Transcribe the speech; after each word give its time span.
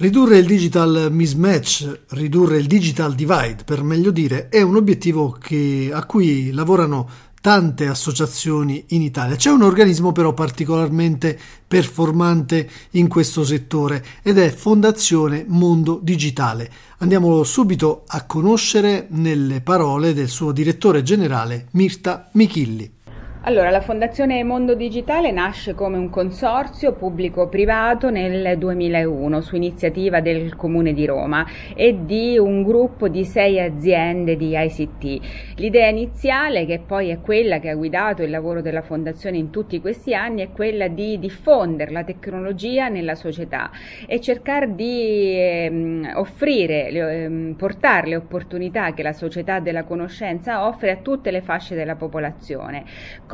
Ridurre 0.00 0.38
il 0.38 0.46
digital 0.46 1.08
mismatch, 1.10 2.02
ridurre 2.10 2.58
il 2.58 2.68
digital 2.68 3.16
divide, 3.16 3.64
per 3.64 3.82
meglio 3.82 4.12
dire, 4.12 4.48
è 4.48 4.62
un 4.62 4.76
obiettivo 4.76 5.32
che, 5.32 5.90
a 5.92 6.04
cui 6.04 6.52
lavorano 6.52 7.10
tante 7.40 7.88
associazioni 7.88 8.84
in 8.90 9.02
Italia. 9.02 9.34
C'è 9.34 9.50
un 9.50 9.62
organismo 9.62 10.12
però 10.12 10.34
particolarmente 10.34 11.36
performante 11.66 12.70
in 12.90 13.08
questo 13.08 13.44
settore 13.44 14.04
ed 14.22 14.38
è 14.38 14.52
Fondazione 14.54 15.44
Mondo 15.48 15.98
Digitale. 16.00 16.70
Andiamolo 16.98 17.42
subito 17.42 18.04
a 18.06 18.24
conoscere 18.24 19.08
nelle 19.10 19.62
parole 19.62 20.14
del 20.14 20.28
suo 20.28 20.52
direttore 20.52 21.02
generale 21.02 21.66
Mirta 21.72 22.28
Michilli. 22.34 22.97
Allora, 23.48 23.70
la 23.70 23.80
Fondazione 23.80 24.44
Mondo 24.44 24.74
Digitale 24.74 25.30
nasce 25.30 25.72
come 25.72 25.96
un 25.96 26.10
consorzio 26.10 26.92
pubblico-privato 26.92 28.10
nel 28.10 28.58
2001 28.58 29.40
su 29.40 29.56
iniziativa 29.56 30.20
del 30.20 30.54
Comune 30.54 30.92
di 30.92 31.06
Roma 31.06 31.46
e 31.74 32.04
di 32.04 32.36
un 32.36 32.62
gruppo 32.62 33.08
di 33.08 33.24
sei 33.24 33.58
aziende 33.58 34.36
di 34.36 34.52
ICT. 34.54 35.56
L'idea 35.56 35.88
iniziale, 35.88 36.66
che 36.66 36.82
poi 36.86 37.08
è 37.08 37.22
quella 37.22 37.58
che 37.58 37.70
ha 37.70 37.74
guidato 37.74 38.22
il 38.22 38.28
lavoro 38.28 38.60
della 38.60 38.82
Fondazione 38.82 39.38
in 39.38 39.48
tutti 39.48 39.80
questi 39.80 40.12
anni, 40.12 40.42
è 40.42 40.52
quella 40.52 40.88
di 40.88 41.18
diffondere 41.18 41.90
la 41.90 42.04
tecnologia 42.04 42.88
nella 42.88 43.14
società 43.14 43.70
e 44.06 44.20
cercare 44.20 44.74
di 44.74 45.36
ehm, 45.38 46.10
offrire, 46.16 46.88
ehm, 46.88 47.54
portare 47.56 48.08
le 48.08 48.16
opportunità 48.16 48.92
che 48.92 49.02
la 49.02 49.14
società 49.14 49.58
della 49.58 49.84
conoscenza 49.84 50.66
offre 50.66 50.90
a 50.90 50.96
tutte 50.96 51.30
le 51.30 51.40
fasce 51.40 51.74
della 51.74 51.96
popolazione 51.96 52.84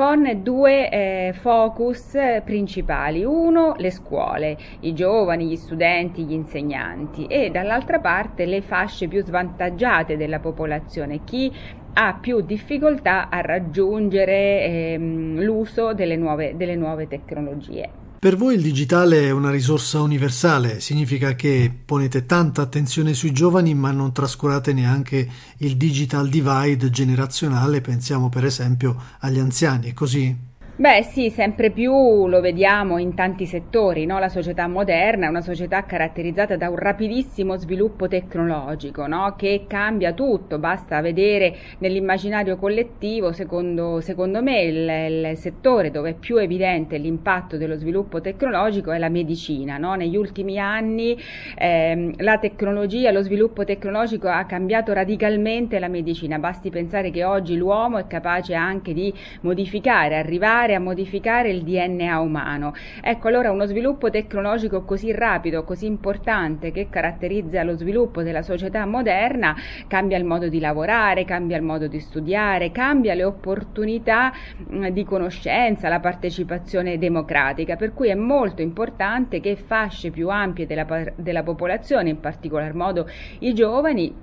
con 0.05 0.43
due 0.43 0.91
eh, 0.91 1.33
focus 1.33 2.19
principali. 2.45 3.25
Uno, 3.25 3.73
le 3.79 3.91
scuole, 3.91 4.59
i 4.81 4.93
giovani, 4.93 5.47
gli 5.47 5.57
studenti, 5.57 6.25
gli 6.25 6.35
insegnanti 6.35 7.25
e 7.25 7.49
dall'altra 7.49 8.01
parte 8.01 8.45
le 8.45 8.61
fasce 8.61 9.09
più 9.09 9.25
svantaggiate 9.25 10.19
della 10.19 10.41
popolazione, 10.41 11.25
chi 11.25 11.51
ha 11.95 12.19
più 12.21 12.43
difficoltà 12.43 13.31
a 13.31 13.41
raggiungere 13.41 14.65
ehm, 14.65 15.41
l'uso 15.41 15.95
delle 15.95 16.17
nuove, 16.17 16.55
delle 16.55 16.77
nuove 16.77 17.09
tecnologie. 17.09 18.04
Per 18.25 18.39
voi 18.39 18.55
il 18.55 18.63
digitale 18.63 19.27
è 19.27 19.31
una 19.31 19.51
risorsa 19.51 20.01
universale, 20.01 20.81
significa 20.81 21.35
che 21.35 21.71
ponete 21.85 22.25
tanta 22.25 22.63
attenzione 22.63 23.13
sui 23.13 23.33
giovani 23.33 23.75
ma 23.75 23.91
non 23.91 24.15
trascurate 24.15 24.73
neanche 24.73 25.29
il 25.59 25.77
digital 25.77 26.31
divide 26.31 26.89
generazionale, 26.89 27.83
pensiamo 27.83 28.31
per 28.31 28.47
esempio 28.47 28.97
agli 29.19 29.39
anziani, 29.39 29.91
è 29.91 29.93
così? 29.93 30.35
Beh 30.77 31.05
sì, 31.05 31.31
sempre 31.31 31.71
più 31.71 32.27
lo 32.27 32.41
vediamo 32.41 32.99
in 32.99 33.15
tanti 33.15 33.47
settori, 33.47 34.07
no? 34.07 34.19
la 34.19 34.29
società 34.29 34.67
moderna 34.67 35.27
è 35.27 35.29
una 35.29 35.41
società 35.41 35.85
caratterizzata 35.85 36.57
da 36.57 36.69
un 36.69 36.75
rapidissimo 36.75 37.55
sviluppo 37.55 38.09
tecnologico 38.09 39.07
no? 39.07 39.37
che 39.39 39.67
cambia 39.69 40.13
tutto, 40.13 40.59
basta 40.59 41.01
vedere 41.01 41.55
nell'immaginario 41.79 42.57
collettivo, 42.57 43.31
secondo, 43.31 44.01
secondo 44.01 44.43
me 44.43 44.63
il, 44.63 45.29
il, 45.29 45.37
settore 45.37 45.93
dove 45.93 46.11
è 46.11 46.15
più 46.15 46.39
evidente 46.39 46.99
l'impatto 46.99 47.57
dello 47.57 47.77
sviluppo 47.77 48.21
tecnologico 48.21 48.91
è 48.91 48.99
la 48.99 49.09
medicina. 49.09 49.79
No? 49.79 49.95
Negli 49.95 50.17
ultimi 50.17 50.59
anni 50.59 51.17
ehm, 51.57 52.15
la 52.17 52.39
tecnologia, 52.39 53.13
lo 53.13 53.23
sviluppo 53.23 53.63
tecnologico 53.63 54.27
ha 54.27 54.45
cambiato 54.45 54.93
radicalmente 54.93 55.79
la 55.79 55.87
medicina, 55.87 56.41
basti 56.41 56.71
pensare 56.71 57.13
che 57.13 57.23
oggi 57.23 57.57
l'uomo 57.57 57.99
è 57.99 58.09
capace 58.09 58.55
anche 58.55 58.93
di 58.93 59.15
modificare, 59.43 60.17
arrivare 60.17 60.63
a 60.73 60.79
modificare 60.79 61.51
il 61.51 61.63
DNA 61.63 62.19
umano. 62.21 62.73
Ecco 63.03 63.29
allora 63.29 63.51
uno 63.51 63.67
sviluppo 63.67 64.09
tecnologico 64.09 64.85
così 64.85 65.13
rapido, 65.13 65.65
così 65.65 65.85
importante 65.85 66.71
che 66.71 66.89
caratterizza 66.89 67.63
lo 67.63 67.77
sviluppo 67.77 68.23
della 68.23 68.41
società 68.41 68.87
moderna 68.87 69.55
cambia 69.87 70.17
il 70.17 70.25
modo 70.25 70.49
di 70.49 70.61
lavorare, 70.61 71.27
cambia 71.27 71.59
il 71.59 71.63
modo 71.63 71.87
di 71.87 72.01
studiare, 72.01 72.71
cambia 72.71 73.13
le 73.13 73.25
opportunità 73.25 74.33
di 74.91 75.05
conoscenza, 75.05 75.89
la 75.89 76.01
partecipazione 76.01 76.97
democratica, 76.97 77.77
per 77.77 77.93
cui 77.93 78.09
è 78.09 78.15
molto 78.15 78.63
importante 78.63 79.41
che 79.41 79.57
fasce 79.57 80.11
più 80.11 80.29
ampie 80.29 80.67
della, 80.67 80.87
della 81.17 81.43
popolazione, 81.43 82.11
in 82.11 82.21
particolar 82.21 82.73
modo 82.75 83.09
i 83.41 83.53
giovani, 83.53 84.15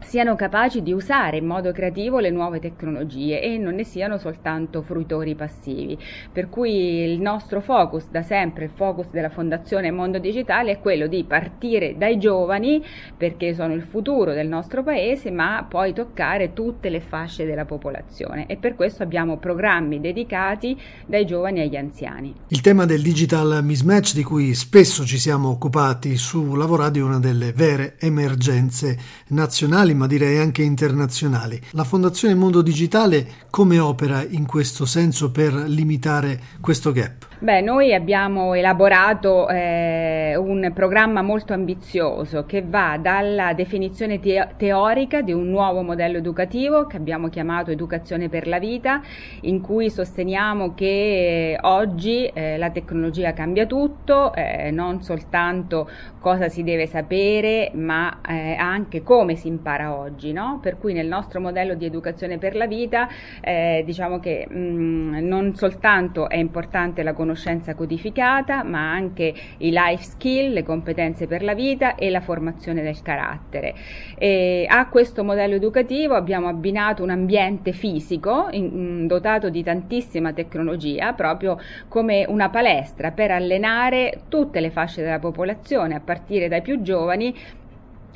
siano 0.00 0.36
capaci 0.36 0.82
di 0.82 0.92
usare 0.92 1.38
in 1.38 1.46
modo 1.46 1.72
creativo 1.72 2.18
le 2.18 2.30
nuove 2.30 2.60
tecnologie 2.60 3.40
e 3.40 3.58
non 3.58 3.74
ne 3.74 3.84
siano 3.84 4.18
soltanto 4.18 4.82
fruitori 4.82 5.34
passivi. 5.34 5.98
Per 6.32 6.48
cui 6.48 7.02
il 7.02 7.20
nostro 7.20 7.60
focus 7.60 8.08
da 8.10 8.22
sempre, 8.22 8.64
il 8.64 8.70
focus 8.74 9.08
della 9.10 9.30
Fondazione 9.30 9.90
Mondo 9.90 10.18
Digitale 10.18 10.72
è 10.72 10.78
quello 10.80 11.06
di 11.06 11.24
partire 11.24 11.96
dai 11.96 12.18
giovani 12.18 12.84
perché 13.16 13.54
sono 13.54 13.74
il 13.74 13.82
futuro 13.82 14.32
del 14.32 14.48
nostro 14.48 14.82
paese, 14.82 15.30
ma 15.30 15.66
poi 15.68 15.92
toccare 15.92 16.52
tutte 16.52 16.88
le 16.88 17.00
fasce 17.00 17.44
della 17.44 17.64
popolazione 17.64 18.46
e 18.46 18.56
per 18.56 18.74
questo 18.74 19.02
abbiamo 19.02 19.38
programmi 19.38 20.00
dedicati 20.00 20.78
dai 21.06 21.26
giovani 21.26 21.60
agli 21.60 21.76
anziani. 21.76 22.34
Il 22.48 22.60
tema 22.60 22.84
del 22.84 23.02
digital 23.02 23.60
mismatch 23.62 24.14
di 24.14 24.22
cui 24.22 24.54
spesso 24.54 25.04
ci 25.04 25.18
siamo 25.18 25.48
occupati 25.50 26.16
su 26.16 26.54
Lavoradio 26.54 27.04
è 27.04 27.08
una 27.08 27.18
delle 27.18 27.52
vere 27.52 27.96
emergenze 27.98 28.96
nazionali 29.28 29.85
ma 29.94 30.06
direi 30.06 30.38
anche 30.38 30.62
internazionali. 30.62 31.60
La 31.70 31.84
Fondazione 31.84 32.34
Mondo 32.34 32.62
Digitale 32.62 33.44
come 33.50 33.78
opera 33.78 34.24
in 34.24 34.46
questo 34.46 34.84
senso 34.84 35.30
per 35.30 35.54
limitare 35.54 36.40
questo 36.60 36.92
gap? 36.92 37.26
Beh, 37.38 37.60
noi 37.60 37.92
abbiamo 37.92 38.54
elaborato 38.54 39.46
eh, 39.50 40.34
un 40.36 40.70
programma 40.72 41.20
molto 41.20 41.52
ambizioso 41.52 42.46
che 42.46 42.62
va 42.62 42.96
dalla 42.98 43.52
definizione 43.52 44.18
te- 44.20 44.54
teorica 44.56 45.20
di 45.20 45.34
un 45.34 45.50
nuovo 45.50 45.82
modello 45.82 46.16
educativo 46.16 46.86
che 46.86 46.96
abbiamo 46.96 47.28
chiamato 47.28 47.70
Educazione 47.70 48.30
per 48.30 48.46
la 48.46 48.58
vita, 48.58 49.02
in 49.42 49.60
cui 49.60 49.90
sosteniamo 49.90 50.72
che 50.72 51.52
eh, 51.52 51.58
oggi 51.60 52.24
eh, 52.24 52.56
la 52.56 52.70
tecnologia 52.70 53.34
cambia 53.34 53.66
tutto, 53.66 54.32
eh, 54.32 54.70
non 54.70 55.02
soltanto 55.02 55.90
cosa 56.18 56.48
si 56.48 56.62
deve 56.62 56.86
sapere, 56.86 57.70
ma 57.74 58.20
eh, 58.26 58.54
anche 58.54 59.02
come 59.02 59.36
si 59.36 59.48
impara 59.48 59.94
oggi. 59.94 60.32
No? 60.32 60.58
Per 60.62 60.78
cui 60.78 60.94
nel 60.94 61.06
nostro 61.06 61.38
modello 61.40 61.74
di 61.74 61.84
educazione 61.84 62.38
per 62.38 62.56
la 62.56 62.66
vita 62.66 63.08
eh, 63.42 63.82
diciamo 63.84 64.20
che 64.20 64.46
mh, 64.48 64.58
mm, 64.58 65.14
non 65.18 65.54
soltanto 65.54 66.30
è 66.30 66.36
importante 66.36 67.02
la 67.02 67.12
conoscenza, 67.12 67.24
conoscenza 67.26 67.74
codificata, 67.74 68.62
ma 68.62 68.92
anche 68.92 69.34
i 69.58 69.70
life 69.72 70.04
skill, 70.04 70.52
le 70.52 70.62
competenze 70.62 71.26
per 71.26 71.42
la 71.42 71.54
vita 71.54 71.96
e 71.96 72.08
la 72.08 72.20
formazione 72.20 72.82
del 72.82 73.02
carattere. 73.02 73.74
E 74.16 74.64
a 74.68 74.86
questo 74.88 75.24
modello 75.24 75.56
educativo 75.56 76.14
abbiamo 76.14 76.46
abbinato 76.46 77.02
un 77.02 77.10
ambiente 77.10 77.72
fisico 77.72 78.46
in, 78.52 79.06
dotato 79.08 79.50
di 79.50 79.62
tantissima 79.64 80.32
tecnologia, 80.32 81.12
proprio 81.12 81.58
come 81.88 82.24
una 82.28 82.48
palestra 82.48 83.10
per 83.10 83.32
allenare 83.32 84.20
tutte 84.28 84.60
le 84.60 84.70
fasce 84.70 85.02
della 85.02 85.18
popolazione, 85.18 85.96
a 85.96 86.00
partire 86.00 86.48
dai 86.48 86.62
più 86.62 86.80
giovani 86.82 87.34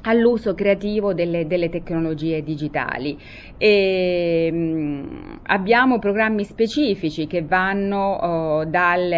all'uso 0.03 0.55
creativo 0.55 1.13
delle, 1.13 1.47
delle, 1.47 1.69
tecnologie 1.69 2.43
digitali. 2.43 3.19
E, 3.59 4.49
mh, 4.51 4.57
mm, 4.57 5.37
abbiamo 5.45 5.99
programmi 5.99 6.45
specifici 6.45 7.27
che 7.27 7.43
vanno 7.43 8.15
oh, 8.15 8.65
dal, 8.65 9.09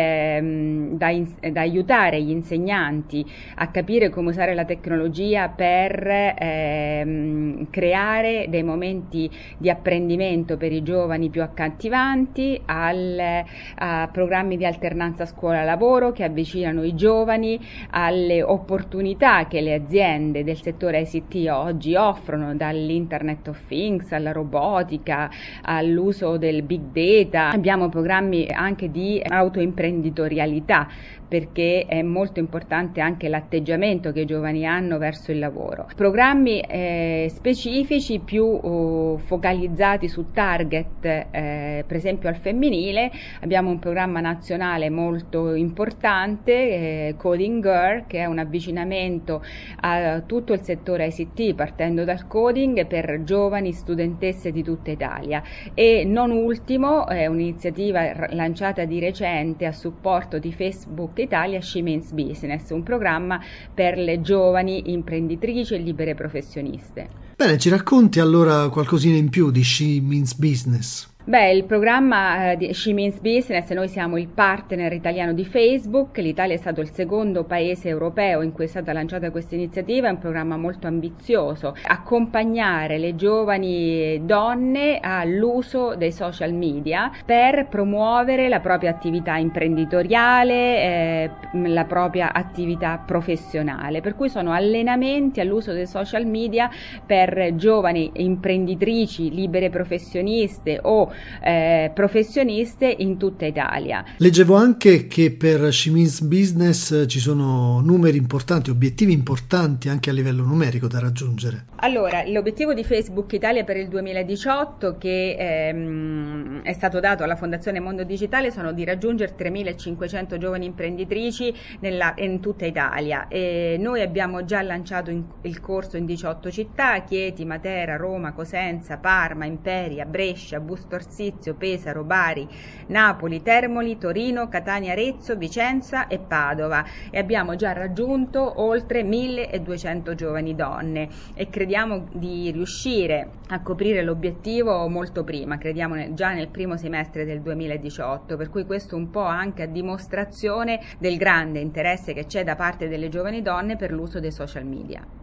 mh, 0.43 0.47
mm, 0.47 0.95
da, 0.97 1.09
in, 1.11 1.27
da, 1.53 1.61
aiutare 1.61 2.21
gli 2.21 2.31
insegnanti 2.31 3.25
a 3.57 3.69
capire 3.69 4.11
come 4.11 4.31
usare 4.31 4.55
la 4.55 4.65
tecnologia 4.65 5.49
per 5.49 6.07
eh, 6.07 7.67
creare 7.71 8.47
dei 8.49 8.63
momenti 8.63 9.31
di 9.59 9.71
apprendimento 9.71 10.57
per 10.57 10.73
i 10.73 10.83
giovani 10.83 11.31
più 11.31 11.43
accattivanti, 11.43 12.61
al, 12.67 13.45
a 13.77 14.09
programmi 14.11 14.57
di 14.57 14.67
alternanza 14.67 15.27
scuola-lavoro 15.27 16.13
che 16.13 16.25
avvicinano 16.25 16.83
i 16.83 16.95
giovani 16.95 17.59
alle 17.91 18.43
opportunità 18.43 19.47
che 19.47 19.61
le 19.61 19.75
aziende 19.75 20.43
del 20.43 20.57
settore 20.57 20.72
settore 20.73 21.01
ICT 21.01 21.51
oggi 21.51 21.95
offrono, 21.95 22.55
dall'Internet 22.55 23.49
of 23.49 23.61
Things 23.69 24.11
alla 24.13 24.33
robotica, 24.33 25.31
all'uso 25.63 26.39
del 26.39 26.63
big 26.63 26.81
data. 26.93 27.51
Abbiamo 27.51 27.89
programmi 27.91 28.49
anche 28.51 28.91
di 28.91 29.23
autoimprenditorialità 29.23 30.89
perché 31.33 31.87
è 31.89 32.03
molto 32.03 32.41
importante 32.41 33.01
anche 33.01 33.27
l'atteggiamento 33.31 34.13
che 34.13 34.21
i 34.21 34.25
giovani 34.27 34.67
hanno 34.67 34.99
verso 34.99 35.33
il 35.33 35.39
lavoro. 35.39 35.89
Programmi 35.97 36.61
eh, 36.61 37.29
specifici 37.31 38.19
più 38.19 38.45
oh, 38.45 39.17
focalizzati 39.17 40.09
su 40.09 40.31
target, 40.31 41.07
eh, 41.31 41.85
per 41.87 41.97
esempio 41.97 42.29
al 42.29 42.37
femminile, 42.37 43.11
abbiamo 43.41 43.71
un 43.71 43.79
programma 43.79 44.21
nazionale 44.21 44.91
molto 44.91 45.55
importante, 45.55 46.53
eh, 46.53 47.15
Coding 47.17 47.63
Girl, 47.63 48.05
che 48.07 48.19
è 48.19 48.27
un 48.27 48.39
avvicinamento 48.39 49.43
a 49.81 50.21
tutto 50.27 50.53
il 50.53 50.61
il 50.63 50.65
settore 50.65 51.07
ICT, 51.07 51.55
partendo 51.55 52.05
dal 52.05 52.27
coding 52.27 52.87
per 52.87 53.23
giovani 53.25 53.73
studentesse 53.73 54.53
di 54.53 54.63
tutta 54.63 54.91
Italia. 54.91 55.43
E 55.75 56.05
non 56.05 56.31
ultimo 56.31 57.07
è 57.07 57.27
un'iniziativa 57.27 58.29
lanciata 58.31 58.85
di 58.85 59.01
recente 59.01 59.67
a 59.67 59.73
supporto 59.73 60.39
di 60.39 60.53
Facebook 60.53 61.19
Italia 61.19 61.61
She 61.61 61.83
Means 61.83 62.13
Business, 62.13 62.71
un 62.71 62.83
programma 62.83 63.41
per 63.75 63.99
le 63.99 64.21
giovani 64.21 64.93
imprenditrici 64.93 65.75
e 65.75 65.79
libere 65.79 66.15
professioniste. 66.15 67.09
Bene, 67.37 67.59
ci 67.59 67.69
racconti 67.69 68.21
allora 68.21 68.69
qualcosina 68.69 69.17
in 69.17 69.29
più 69.29 69.51
di 69.51 69.65
She 69.65 70.01
Means 70.01 70.35
Business? 70.35 71.12
Beh, 71.25 71.53
il 71.53 71.63
programma 71.63 72.51
eh, 72.51 72.57
di 72.57 72.75
She 72.75 72.93
Means 72.93 73.21
Business, 73.21 73.71
noi 73.71 73.87
siamo 73.87 74.19
il 74.19 74.27
partner 74.27 74.93
italiano 74.93 75.33
di 75.33 75.45
Facebook, 75.45 76.19
l'Italia 76.19 76.57
è 76.57 76.59
stato 76.59 76.81
il 76.81 76.91
secondo 76.91 77.45
paese 77.45 77.89
europeo 77.89 78.43
in 78.43 78.51
cui 78.51 78.65
è 78.65 78.67
stata 78.67 78.93
lanciata 78.93 79.31
questa 79.31 79.55
iniziativa, 79.55 80.09
è 80.09 80.11
un 80.11 80.19
programma 80.19 80.57
molto 80.57 80.89
ambizioso, 80.89 81.77
accompagnare 81.85 82.99
le 82.99 83.15
giovani 83.15 84.21
donne 84.25 84.99
all'uso 85.01 85.95
dei 85.95 86.11
social 86.11 86.53
media 86.55 87.13
per 87.25 87.69
promuovere 87.69 88.49
la 88.49 88.59
propria 88.59 88.91
attività 88.91 89.37
imprenditoriale, 89.37 90.83
eh, 90.83 91.31
la 91.69 91.85
propria 91.85 92.33
attività 92.33 93.01
professionale, 93.07 94.01
per 94.01 94.17
cui 94.17 94.29
sono 94.29 94.51
allenamenti 94.51 95.39
all'uso 95.39 95.73
dei 95.73 95.87
social 95.87 96.27
media 96.27 96.69
per 97.07 97.55
giovani 97.55 98.11
imprenditrici, 98.15 99.33
libere 99.33 99.71
professioniste 99.71 100.81
o 100.83 101.11
eh, 101.43 101.91
professioniste 101.95 102.95
in 102.99 103.17
tutta 103.19 103.47
Italia. 103.47 104.05
Leggevo 104.17 104.55
anche 104.55 105.07
che 105.07 105.31
per 105.33 105.73
Shimins 105.73 106.21
Business 106.23 107.07
ci 107.07 107.19
sono 107.19 107.81
numeri 107.81 108.17
importanti, 108.17 108.71
obiettivi 108.71 109.13
importanti 109.13 109.89
anche 109.89 110.11
a 110.11 110.13
livello 110.13 110.45
numerico 110.45 110.87
da 110.87 110.99
raggiungere. 110.99 111.67
Allora, 111.77 112.23
l'obiettivo 112.27 112.75
di 112.75 112.85
Facebook 112.85 113.33
Italia 113.33 113.65
per 113.65 113.77
il 113.77 113.89
2018 113.89 114.99
che 114.99 115.37
ehm, 115.39 116.63
è 116.63 116.73
stato 116.73 117.01
dato 117.01 117.25
alla 117.25 117.37
Fondazione 117.37 117.81
Mondo 117.81 118.05
Digitale 118.05 118.51
sono 118.51 118.73
di 118.73 118.85
raggiungere 118.85 119.35
3.500 119.37 120.39
giovani 120.39 120.67
imprenditrici 120.67 121.53
nella, 121.81 122.15
in 122.19 122.41
tutta 122.41 122.67
Italia. 122.67 123.27
E 123.29 123.77
noi 123.81 124.01
abbiamo 124.01 124.45
già 124.45 124.63
lanciato 124.63 125.11
in, 125.11 125.25
il 125.43 125.61
corso 125.61 125.97
in 125.97 126.05
18 126.05 126.51
città, 126.51 127.03
Chieti, 127.03 127.45
Matera, 127.45 127.97
Roma, 127.97 128.33
Cosenza, 128.33 128.99
Parma, 128.99 129.45
Imperia, 129.45 130.05
Brescia, 130.05 130.61
Busto 130.61 130.95
Arsizio, 131.03 131.55
Pesaro, 131.55 132.05
Bari, 132.05 132.49
Napoli, 132.87 133.43
Termoli, 133.43 133.99
Torino, 133.99 134.49
Catania, 134.49 134.93
Arezzo, 134.93 135.37
Vicenza 135.37 136.07
e 136.07 136.19
Padova. 136.19 136.85
E 137.11 137.19
abbiamo 137.19 137.57
già 137.57 137.73
raggiunto 137.73 138.61
oltre 138.63 139.03
1200 139.03 140.15
giovani 140.15 140.55
donne. 140.55 141.09
E 141.35 141.49
crediamo 141.49 142.07
di 142.13 142.51
riuscire 142.51 143.29
a 143.49 143.61
coprire 143.61 144.03
l'obiettivo 144.03 144.89
molto 144.89 145.25
prima, 145.25 145.59
crediamo 145.59 146.15
già 146.15 146.33
nel 146.33 146.49
primo 146.49 146.77
semestre 146.77 147.25
del 147.25 147.43
2018, 147.43 148.37
per 148.37 148.49
cui 148.49 148.65
questo 148.65 148.97
un 148.97 149.11
po' 149.11 149.25
anche 149.25 149.65
a 149.65 149.67
dimostrazione 149.67 150.81
del 150.99 151.17
grande 151.17 151.61
interesse 151.61 152.15
che 152.15 152.27
c'è 152.27 152.45
da 152.45 152.55
parte 152.55 152.89
delle 152.89 153.09
giovani 153.09 153.43
donne 153.43 153.77
per 153.77 153.93
l'uso 153.93 154.21
dei 154.21 154.33
social 154.33 154.65
media. 154.65 155.21